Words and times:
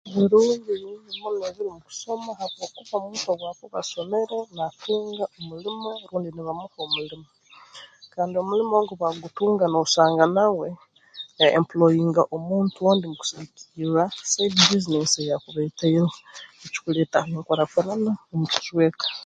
Birungi 0.13 0.57
bingi 0.81 1.15
muno 1.21 1.41
ebiri 1.49 1.69
mu 1.75 1.81
kusoma 1.87 2.29
habwokuba 2.39 2.93
omuntu 2.97 3.25
obu 3.31 3.43
akuba 3.51 3.77
asomere 3.81 4.37
naatunga 4.55 5.25
omulimo 5.37 5.89
rundi 6.09 6.29
nibamuha 6.31 6.77
omulimo 6.85 7.27
kandi 8.13 8.33
omulimo 8.37 8.73
ogu 8.77 8.93
obu 8.93 9.03
akugutunga 9.07 9.65
noosanga 9.67 10.25
nawe 10.35 10.67
ya 11.41 11.47
employinga 11.59 12.21
omunti 12.35 12.79
ondi 12.89 13.05
mu 13.09 13.15
kusigikirra 13.21 14.03
ha 14.07 14.15
side 14.31 14.59
business 14.69 15.11
ey'akuba 15.21 15.59
ataihereho 15.67 16.09
ekikuleeta 16.65 17.19
enkurakurana 17.35 18.11
omu 18.33 18.45
kicweka 18.51 19.05